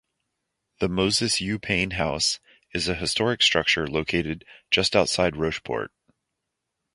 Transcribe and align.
The 0.79 0.89
Moses 0.89 1.41
U. 1.41 1.59
Payne 1.59 1.91
House 1.91 2.39
is 2.73 2.87
a 2.87 2.95
historic 2.95 3.43
structured 3.43 3.89
located 3.89 4.43
just 4.71 4.95
outside 4.95 5.35
Rocheport. 5.35 5.89